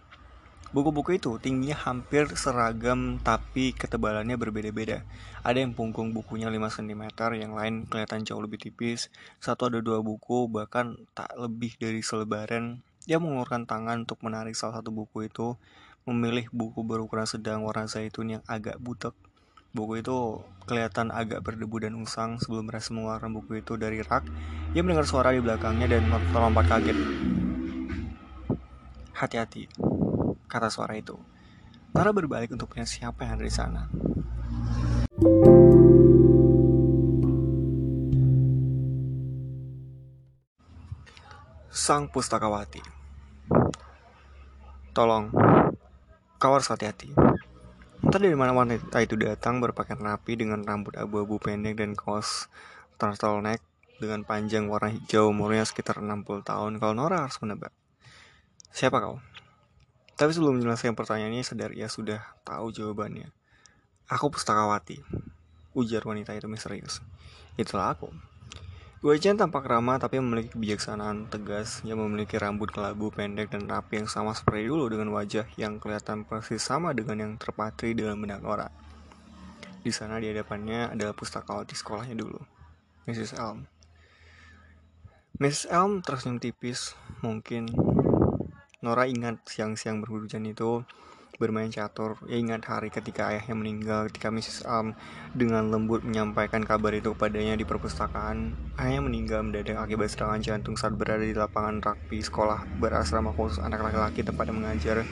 Buku-buku 0.71 1.15
itu 1.15 1.35
tingginya 1.39 1.79
hampir 1.79 2.27
seragam 2.35 3.19
tapi 3.23 3.71
ketebalannya 3.71 4.35
berbeda-beda. 4.35 5.07
Ada 5.43 5.63
yang 5.63 5.71
punggung 5.71 6.11
bukunya 6.11 6.51
5 6.51 6.59
cm, 6.71 7.03
yang 7.35 7.55
lain 7.55 7.87
kelihatan 7.87 8.27
jauh 8.27 8.43
lebih 8.43 8.59
tipis. 8.59 9.11
Satu 9.43 9.71
ada 9.71 9.79
dua 9.83 10.03
buku, 10.03 10.51
bahkan 10.51 10.99
tak 11.15 11.31
lebih 11.39 11.75
dari 11.79 12.03
selebaran. 12.03 12.83
Dia 13.07 13.23
mengulurkan 13.23 13.63
tangan 13.63 14.03
untuk 14.03 14.19
menarik 14.19 14.51
salah 14.51 14.83
satu 14.83 14.91
buku 14.91 15.31
itu 15.31 15.55
memilih 16.03 16.51
buku 16.51 16.83
berukuran 16.83 17.23
sedang 17.23 17.63
warna 17.63 17.87
zaitun 17.87 18.35
yang 18.35 18.43
agak 18.51 18.75
butek. 18.83 19.15
Buku 19.71 20.03
itu 20.03 20.43
kelihatan 20.67 21.15
agak 21.15 21.39
berdebu 21.39 21.87
dan 21.87 21.95
usang 22.03 22.35
sebelum 22.35 22.67
berhasil 22.67 22.91
mengeluarkan 22.91 23.31
buku 23.31 23.63
itu 23.63 23.79
dari 23.79 24.03
rak. 24.03 24.27
Ia 24.75 24.83
mendengar 24.83 25.07
suara 25.07 25.31
di 25.31 25.39
belakangnya 25.39 25.87
dan 25.87 26.03
terlompat 26.35 26.67
kaget. 26.67 26.99
Hati-hati, 29.15 29.71
kata 30.51 30.67
suara 30.67 30.99
itu. 30.99 31.15
Nara 31.95 32.11
berbalik 32.11 32.51
untuk 32.51 32.75
melihat 32.75 32.91
siapa 32.91 33.23
yang 33.23 33.39
ada 33.39 33.45
di 33.47 33.55
sana. 33.55 33.87
Sang 41.71 42.11
Pustakawati 42.11 42.96
Tolong, 44.97 45.29
Kau 46.41 46.57
harus 46.57 46.73
hati-hati. 46.73 47.13
Entah 48.01 48.17
dari 48.17 48.33
mana 48.33 48.49
wanita 48.49 48.97
itu 48.97 49.13
datang 49.13 49.61
berpakaian 49.61 50.01
rapi 50.01 50.33
dengan 50.33 50.65
rambut 50.65 50.97
abu-abu 50.97 51.37
pendek 51.37 51.77
dan 51.77 51.93
kaos 51.93 52.49
turtleneck 52.97 53.61
dengan 54.01 54.25
panjang 54.25 54.65
warna 54.65 54.89
hijau 54.89 55.29
umurnya 55.29 55.69
sekitar 55.69 56.01
60 56.01 56.41
tahun. 56.41 56.81
Kalau 56.81 56.97
Nora 56.97 57.29
harus 57.29 57.37
menebak. 57.45 57.69
Siapa 58.73 58.97
kau? 58.97 59.21
Tapi 60.17 60.33
sebelum 60.33 60.57
menjelaskan 60.57 60.97
pertanyaan 60.97 61.37
ini, 61.37 61.45
sadar 61.45 61.77
ia 61.77 61.93
sudah 61.93 62.33
tahu 62.41 62.73
jawabannya. 62.73 63.29
Aku 64.09 64.33
pustakawati. 64.33 65.05
Ujar 65.77 66.01
wanita 66.09 66.33
itu 66.33 66.49
misterius. 66.49 67.05
Itulah 67.53 67.93
aku. 67.93 68.09
Wajah 68.97 69.37
tampak 69.37 69.69
ramah 69.69 70.01
tapi 70.01 70.17
memiliki 70.17 70.57
kebijaksanaan 70.57 71.29
tegas 71.29 71.85
yang 71.85 72.01
memiliki 72.01 72.33
rambut 72.41 72.73
kelabu 72.73 73.13
pendek 73.13 73.53
dan 73.53 73.69
rapi 73.69 74.01
yang 74.01 74.09
sama 74.09 74.33
seperti 74.33 74.65
dulu 74.65 74.89
dengan 74.89 75.13
wajah 75.13 75.45
yang 75.53 75.77
kelihatan 75.77 76.25
persis 76.25 76.65
sama 76.65 76.97
dengan 76.97 77.21
yang 77.21 77.33
terpatri 77.37 77.93
dalam 77.93 78.17
benak 78.17 78.41
Nora. 78.41 78.73
Di 79.85 79.93
sana 79.93 80.17
di 80.17 80.33
hadapannya 80.33 80.97
adalah 80.97 81.13
pustakawati 81.13 81.77
sekolahnya 81.77 82.17
dulu, 82.17 82.41
Mrs. 83.05 83.37
Elm. 83.37 83.69
Mrs. 85.37 85.69
Elm 85.69 86.01
tersenyum 86.01 86.41
tipis, 86.41 86.97
mungkin 87.21 87.69
Nora 88.81 89.05
ingat 89.05 89.45
siang-siang 89.45 90.01
berhujan 90.01 90.41
itu 90.49 90.81
bermain 91.37 91.69
catur. 91.69 92.17
Ia 92.25 92.41
ingat 92.41 92.65
hari 92.65 92.89
ketika 92.89 93.29
ayahnya 93.29 93.53
meninggal, 93.53 94.09
ketika 94.09 94.33
Mrs. 94.33 94.65
Alm 94.65 94.97
dengan 95.37 95.69
lembut 95.69 96.01
menyampaikan 96.01 96.65
kabar 96.65 96.93
itu 96.97 97.13
kepadanya 97.13 97.53
di 97.53 97.65
perpustakaan. 97.65 98.57
Ayahnya 98.77 99.01
meninggal 99.05 99.45
mendadak 99.45 99.77
akibat 99.77 100.09
serangan 100.09 100.41
jantung 100.41 100.75
saat 100.75 100.97
berada 100.97 101.21
di 101.21 101.37
lapangan 101.37 101.79
rugby 101.81 102.19
sekolah 102.21 102.65
berasrama 102.81 103.29
khusus 103.37 103.61
anak 103.61 103.85
laki-laki 103.85 104.25
tempat 104.25 104.49
mengajar. 104.49 105.05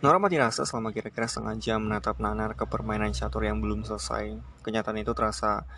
Nora 0.00 0.16
mati 0.16 0.40
rasa 0.40 0.64
selama 0.64 0.96
kira-kira 0.96 1.28
setengah 1.28 1.60
jam 1.60 1.84
menatap 1.84 2.16
Nanar 2.24 2.56
ke 2.56 2.64
permainan 2.64 3.12
catur 3.12 3.44
yang 3.44 3.60
belum 3.60 3.84
selesai. 3.84 4.32
Kenyataan 4.64 4.96
itu 4.96 5.12
terasa 5.12 5.68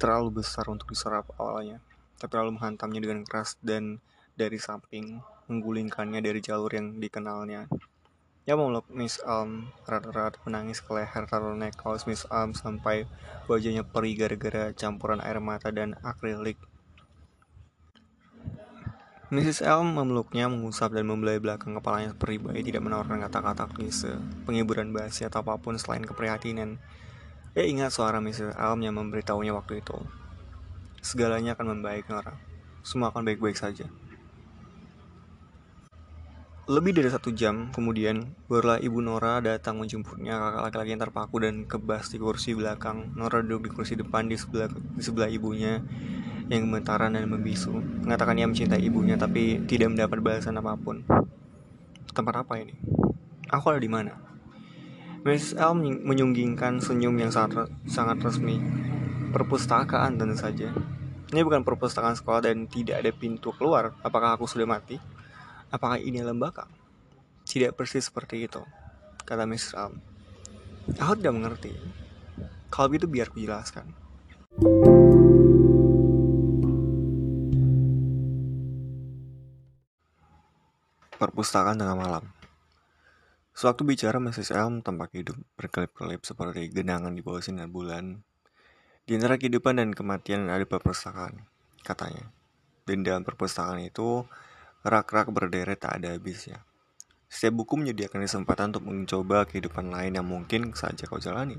terlalu 0.00 0.40
besar 0.40 0.64
untuk 0.72 0.88
diserap 0.88 1.28
awalnya, 1.36 1.84
tapi 2.16 2.40
lalu 2.40 2.56
menghantamnya 2.56 3.04
dengan 3.04 3.20
keras 3.28 3.60
dan 3.60 4.00
dari 4.32 4.56
samping 4.56 5.20
menggulingkannya 5.46 6.22
dari 6.22 6.38
jalur 6.42 6.70
yang 6.70 6.98
dikenalnya. 6.98 7.70
Ya 8.46 8.54
memeluk 8.54 8.86
Miss 8.94 9.18
Alm, 9.26 9.74
rat-rat 9.90 10.38
menangis 10.46 10.78
ke 10.78 10.94
leher 10.94 11.26
naik 11.58 11.74
kaos 11.74 12.06
Miss 12.06 12.22
Alm 12.30 12.54
sampai 12.54 13.10
wajahnya 13.50 13.82
perih 13.82 14.14
gara-gara 14.14 14.70
campuran 14.70 15.18
air 15.18 15.42
mata 15.42 15.74
dan 15.74 15.98
akrilik. 16.06 16.54
Mrs. 19.26 19.66
Elm 19.66 19.90
memeluknya, 19.90 20.46
mengusap 20.46 20.94
dan 20.94 21.10
membelai 21.10 21.42
belakang 21.42 21.74
kepalanya 21.74 22.14
seperti 22.14 22.38
bayi 22.38 22.62
tidak 22.62 22.86
menawarkan 22.86 23.26
kata-kata 23.26 23.66
klise, 23.66 24.14
penghiburan 24.46 24.94
basi 24.94 25.26
atau 25.26 25.42
apa 25.42 25.58
pun 25.58 25.74
selain 25.74 26.06
keprihatinan. 26.06 26.78
Ia 27.58 27.66
ingat 27.66 27.90
suara 27.90 28.22
Mrs. 28.22 28.54
Elm 28.54 28.86
yang 28.86 28.94
memberitahunya 28.94 29.50
waktu 29.50 29.82
itu. 29.82 29.98
Segalanya 31.02 31.58
akan 31.58 31.74
membaik, 31.74 32.06
Nora. 32.06 32.38
Semua 32.86 33.10
akan 33.10 33.26
baik-baik 33.26 33.58
saja. 33.58 33.90
Lebih 36.66 36.98
dari 36.98 37.06
satu 37.06 37.30
jam 37.30 37.70
kemudian, 37.70 38.26
barulah 38.50 38.82
ibu 38.82 38.98
Nora 38.98 39.38
datang 39.38 39.78
menjemputnya 39.78 40.34
kakak 40.34 40.62
laki-laki 40.66 40.90
yang 40.90 41.02
terpaku 41.06 41.36
dan 41.38 41.62
kebas 41.62 42.10
di 42.10 42.18
kursi 42.18 42.58
belakang. 42.58 43.14
Nora 43.14 43.38
duduk 43.38 43.70
di 43.70 43.70
kursi 43.70 43.94
depan 43.94 44.26
di 44.26 44.34
sebelah, 44.34 44.74
di 44.74 44.98
sebelah 44.98 45.30
ibunya 45.30 45.78
yang 46.50 46.66
gemetaran 46.66 47.14
dan 47.14 47.30
membisu. 47.30 47.70
Mengatakan 48.02 48.34
ia 48.42 48.50
mencintai 48.50 48.82
ibunya 48.82 49.14
tapi 49.14 49.62
tidak 49.70 49.94
mendapat 49.94 50.18
balasan 50.18 50.58
apa 50.58 50.74
pun. 50.74 51.06
Tempat 52.10 52.34
apa 52.42 52.58
ini? 52.58 52.74
Aku 53.46 53.70
ada 53.70 53.78
di 53.78 53.86
mana? 53.86 54.18
Mrs. 55.22 55.54
L 55.62 55.78
menyunggingkan 55.78 56.82
senyum 56.82 57.14
yang 57.14 57.30
sangat, 57.30 57.70
sangat 57.86 58.18
resmi. 58.18 58.58
Perpustakaan 59.30 60.18
tentu 60.18 60.34
saja. 60.34 60.74
Ini 61.30 61.46
bukan 61.46 61.62
perpustakaan 61.62 62.18
sekolah 62.18 62.50
dan 62.50 62.66
tidak 62.66 63.06
ada 63.06 63.14
pintu 63.14 63.54
keluar. 63.54 63.94
Apakah 64.02 64.34
aku 64.34 64.50
sudah 64.50 64.66
mati? 64.66 64.98
Apakah 65.76 66.00
ini 66.00 66.24
lembaga? 66.24 66.64
Tidak 67.44 67.76
persis 67.76 68.08
seperti 68.08 68.48
itu, 68.48 68.64
kata 69.28 69.44
Mrs. 69.44 69.76
Alm. 69.76 70.00
Aku 70.96 71.20
tidak 71.20 71.36
mengerti. 71.36 71.76
Kalau 72.72 72.88
begitu 72.88 73.04
biar 73.04 73.28
ku 73.28 73.36
jelaskan. 73.36 73.92
Perpustakaan 81.20 81.76
tengah 81.76 81.92
malam. 81.92 82.24
Sewaktu 83.52 83.84
bicara 83.84 84.16
Mrs. 84.16 84.56
Elm 84.56 84.80
tampak 84.80 85.12
hidup 85.12 85.36
berkelip-kelip 85.60 86.24
seperti 86.24 86.72
genangan 86.72 87.12
di 87.12 87.20
bawah 87.20 87.44
sinar 87.44 87.68
bulan. 87.68 88.24
Di 89.04 89.20
antara 89.20 89.36
kehidupan 89.36 89.76
dan 89.76 89.92
kematian 89.92 90.48
ada 90.48 90.64
perpustakaan, 90.64 91.44
katanya. 91.84 92.32
Dan 92.88 93.04
dalam 93.04 93.28
perpustakaan 93.28 93.84
itu 93.84 94.24
Rak-rak 94.86 95.34
berderet 95.34 95.82
tak 95.82 95.98
ada 95.98 96.14
habisnya. 96.14 96.62
Setiap 97.26 97.58
buku 97.58 97.74
menyediakan 97.74 98.22
kesempatan 98.22 98.70
untuk 98.70 98.86
mencoba 98.86 99.42
kehidupan 99.42 99.90
lain 99.90 100.14
yang 100.14 100.22
mungkin 100.22 100.70
saja 100.78 101.10
kau 101.10 101.18
jalani. 101.18 101.58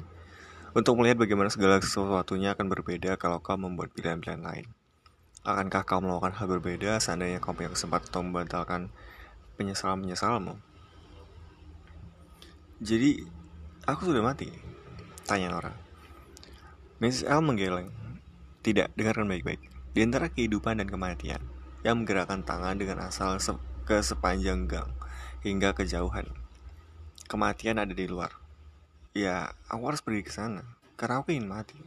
Untuk 0.72 0.96
melihat 0.96 1.20
bagaimana 1.20 1.52
segala 1.52 1.84
sesuatunya 1.84 2.56
akan 2.56 2.72
berbeda 2.72 3.20
kalau 3.20 3.44
kau 3.44 3.60
membuat 3.60 3.92
pilihan-pilihan 3.92 4.40
lain. 4.40 4.72
Akankah 5.44 5.84
kau 5.84 6.00
melakukan 6.00 6.40
hal 6.40 6.48
berbeda 6.48 7.04
seandainya 7.04 7.44
kau 7.44 7.52
punya 7.52 7.68
kesempatan 7.68 8.08
untuk 8.16 8.24
membatalkan 8.32 8.82
penyesalan-penyesalanmu? 9.60 10.56
Jadi, 12.80 13.28
aku 13.84 14.08
sudah 14.08 14.24
mati? 14.24 14.48
Tanya 15.28 15.52
Nora. 15.52 15.76
Mrs. 17.04 17.28
L 17.28 17.44
menggeleng. 17.44 17.92
Tidak, 18.64 18.96
dengarkan 18.96 19.28
baik-baik. 19.28 19.60
Di 19.92 20.00
antara 20.00 20.32
kehidupan 20.32 20.80
dan 20.80 20.88
kematian, 20.88 21.44
yang 21.88 22.04
menggerakkan 22.04 22.44
tangan 22.44 22.76
dengan 22.76 23.08
asal 23.08 23.40
se 23.40 23.56
ke 23.88 24.04
sepanjang 24.04 24.68
gang 24.68 24.92
hingga 25.40 25.72
kejauhan. 25.72 26.28
Kematian 27.32 27.80
ada 27.80 27.96
di 27.96 28.04
luar. 28.04 28.36
Ya, 29.16 29.56
aku 29.72 29.88
harus 29.88 30.04
pergi 30.04 30.28
ke 30.28 30.32
sana 30.36 30.68
karena 31.00 31.24
aku 31.24 31.32
ingin 31.32 31.48
mati. 31.48 31.80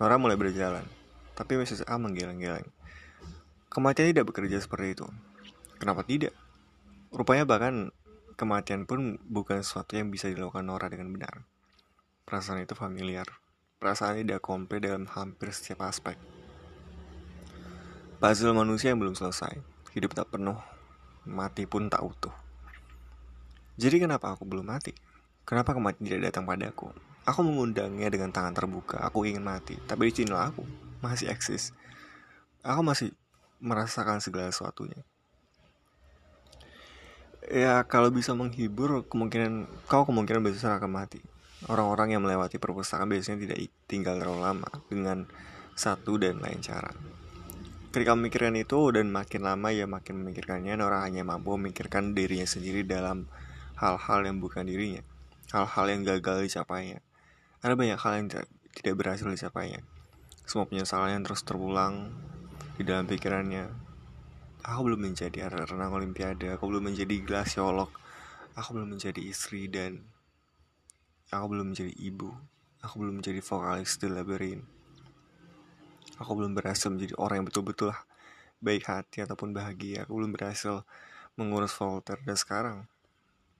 Nora 0.00 0.16
mulai 0.16 0.40
berjalan, 0.40 0.88
tapi 1.36 1.60
Mrs. 1.60 1.84
A 1.84 2.00
menggeleng-geleng. 2.00 2.64
Kematian 3.68 4.08
tidak 4.08 4.32
bekerja 4.32 4.56
seperti 4.56 4.96
itu. 4.96 5.06
Kenapa 5.76 6.00
tidak? 6.00 6.32
Rupanya 7.12 7.44
bahkan 7.44 7.92
kematian 8.40 8.88
pun 8.88 9.20
bukan 9.28 9.60
sesuatu 9.60 10.00
yang 10.00 10.08
bisa 10.08 10.32
dilakukan 10.32 10.64
Nora 10.64 10.88
dengan 10.88 11.12
benar. 11.12 11.44
Perasaan 12.24 12.64
itu 12.64 12.72
familiar. 12.72 13.28
Perasaan 13.76 14.24
tidak 14.24 14.40
komplit 14.40 14.80
dalam 14.80 15.04
hampir 15.12 15.52
setiap 15.52 15.84
aspek. 15.84 16.16
Puzzle 18.20 18.52
manusia 18.52 18.92
yang 18.92 19.00
belum 19.00 19.16
selesai. 19.16 19.56
Hidup 19.96 20.12
tak 20.12 20.28
penuh, 20.28 20.60
mati 21.24 21.64
pun 21.64 21.88
tak 21.88 22.04
utuh. 22.04 22.36
Jadi 23.80 23.96
kenapa 23.96 24.36
aku 24.36 24.44
belum 24.44 24.68
mati? 24.68 24.92
Kenapa 25.48 25.72
kematian 25.72 26.04
tidak 26.04 26.28
datang 26.28 26.44
padaku? 26.44 26.92
Aku 27.24 27.40
mengundangnya 27.40 28.12
dengan 28.12 28.28
tangan 28.28 28.52
terbuka. 28.52 29.00
Aku 29.08 29.24
ingin 29.24 29.40
mati, 29.40 29.80
tapi 29.88 30.12
di 30.12 30.20
sini 30.20 30.36
aku 30.36 30.68
masih 31.00 31.32
eksis. 31.32 31.72
Aku 32.60 32.84
masih 32.84 33.16
merasakan 33.56 34.20
segala 34.20 34.52
sesuatunya. 34.52 35.00
Ya 37.48 37.80
kalau 37.88 38.12
bisa 38.12 38.36
menghibur, 38.36 39.08
kemungkinan 39.08 39.64
kau 39.88 40.04
kemungkinan 40.04 40.44
besar 40.44 40.76
akan 40.76 40.92
mati. 40.92 41.24
Orang-orang 41.72 42.12
yang 42.12 42.20
melewati 42.20 42.60
perpustakaan 42.60 43.08
biasanya 43.08 43.48
tidak 43.48 43.72
tinggal 43.88 44.20
terlalu 44.20 44.44
lama 44.44 44.68
dengan 44.92 45.24
satu 45.72 46.20
dan 46.20 46.36
lain 46.36 46.60
cara. 46.60 46.92
Ketika 47.90 48.14
memikirkan 48.14 48.54
itu 48.54 48.94
dan 48.94 49.10
makin 49.10 49.42
lama 49.42 49.74
ya 49.74 49.82
makin 49.82 50.22
memikirkannya, 50.22 50.78
Nora 50.78 51.02
hanya 51.02 51.26
mampu 51.26 51.58
memikirkan 51.58 52.14
dirinya 52.14 52.46
sendiri 52.46 52.86
dalam 52.86 53.26
hal-hal 53.82 54.30
yang 54.30 54.38
bukan 54.38 54.62
dirinya, 54.62 55.02
hal-hal 55.50 55.90
yang 55.90 56.06
gagal 56.06 56.46
dicapainya. 56.46 57.02
Ada 57.66 57.74
banyak 57.74 57.98
hal 57.98 58.12
yang 58.22 58.26
tidak 58.78 58.94
berhasil 58.94 59.26
dicapainya. 59.26 59.82
Semua 60.46 60.70
penyesalan 60.70 61.18
yang 61.18 61.26
terus 61.26 61.42
terulang 61.42 62.14
di 62.78 62.86
dalam 62.86 63.10
pikirannya. 63.10 63.66
Aku 64.70 64.86
belum 64.86 65.10
menjadi 65.10 65.50
renang 65.50 65.90
olimpiade, 65.90 66.46
aku 66.46 66.70
belum 66.70 66.94
menjadi 66.94 67.18
glasiolog, 67.26 67.90
aku 68.54 68.70
belum 68.70 68.94
menjadi 68.94 69.18
istri 69.18 69.66
dan 69.66 69.98
aku 71.34 71.58
belum 71.58 71.74
menjadi 71.74 71.90
ibu, 71.98 72.30
aku 72.86 73.02
belum 73.02 73.18
menjadi 73.18 73.42
vokalis 73.42 73.98
di 73.98 74.06
labirin 74.06 74.79
aku 76.20 76.36
belum 76.36 76.52
berhasil 76.52 76.92
menjadi 76.92 77.16
orang 77.16 77.42
yang 77.42 77.48
betul-betul 77.48 77.96
baik 78.60 78.84
hati 78.84 79.24
ataupun 79.24 79.56
bahagia. 79.56 80.04
Aku 80.04 80.20
belum 80.20 80.36
berhasil 80.36 80.84
mengurus 81.40 81.72
Voltaire 81.72 82.20
dan 82.20 82.36
sekarang 82.36 82.78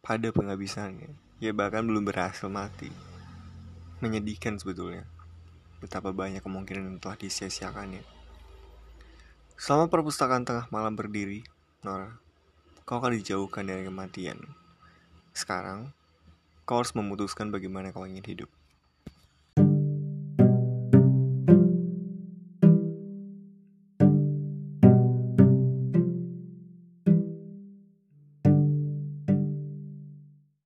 pada 0.05 0.29
penghabisannya 0.29 1.17
ya 1.41 1.57
bahkan 1.57 1.89
belum 1.89 2.05
berhasil 2.05 2.47
mati. 2.53 2.93
Menyedihkan 4.05 4.61
sebetulnya. 4.61 5.09
Betapa 5.81 6.13
banyak 6.13 6.45
kemungkinan 6.45 6.85
yang 6.85 6.99
telah 7.01 7.17
disia-siakannya. 7.17 8.05
Selama 9.57 9.89
perpustakaan 9.89 10.45
tengah 10.45 10.69
malam 10.69 10.93
berdiri 10.93 11.41
Nora 11.81 12.13
kau 12.85 13.01
akan 13.01 13.17
dijauhkan 13.17 13.65
dari 13.65 13.89
kematian. 13.89 14.37
Sekarang 15.33 15.97
kau 16.69 16.85
harus 16.85 16.93
memutuskan 16.93 17.49
bagaimana 17.49 17.93
kau 17.93 18.05
ingin 18.05 18.25
hidup 18.25 18.51